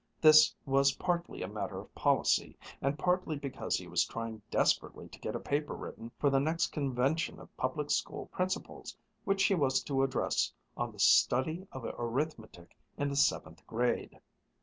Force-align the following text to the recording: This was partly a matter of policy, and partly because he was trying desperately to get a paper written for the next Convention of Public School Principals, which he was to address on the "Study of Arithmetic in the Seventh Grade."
This 0.19 0.51
was 0.65 0.93
partly 0.95 1.43
a 1.43 1.47
matter 1.47 1.77
of 1.79 1.93
policy, 1.93 2.57
and 2.81 2.97
partly 2.97 3.35
because 3.35 3.77
he 3.77 3.85
was 3.87 4.03
trying 4.03 4.41
desperately 4.49 5.07
to 5.07 5.19
get 5.19 5.35
a 5.35 5.39
paper 5.39 5.75
written 5.75 6.09
for 6.17 6.31
the 6.31 6.39
next 6.39 6.69
Convention 6.71 7.39
of 7.39 7.55
Public 7.55 7.91
School 7.91 8.25
Principals, 8.31 8.97
which 9.25 9.43
he 9.43 9.53
was 9.53 9.83
to 9.83 10.01
address 10.01 10.51
on 10.75 10.91
the 10.91 10.97
"Study 10.99 11.67
of 11.71 11.85
Arithmetic 11.85 12.75
in 12.97 13.09
the 13.09 13.15
Seventh 13.15 13.61
Grade." 13.67 14.19